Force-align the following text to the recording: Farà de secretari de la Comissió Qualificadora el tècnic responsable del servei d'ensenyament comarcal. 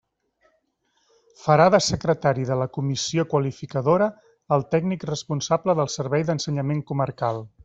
Farà 1.41 1.67
de 1.75 1.79
secretari 1.89 2.47
de 2.51 2.57
la 2.61 2.67
Comissió 2.79 3.27
Qualificadora 3.35 4.09
el 4.57 4.67
tècnic 4.73 5.07
responsable 5.15 5.81
del 5.83 5.97
servei 6.01 6.31
d'ensenyament 6.31 6.87
comarcal. 6.93 7.45